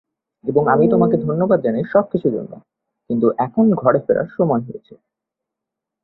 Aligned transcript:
এবং 0.43 0.63
আমি 0.67 0.85
তোমাকে 0.89 1.15
ধন্যবাদ 1.17 1.59
জানাই 1.61 1.85
সবকিছুর 1.91 2.33
জন্য, 2.33 2.53
কিন্তু 3.09 3.27
এখন 3.37 3.65
ঘরে 3.73 3.99
ফেরার 3.99 4.29
সময় 4.37 4.61
হয়েছে। 4.61 4.93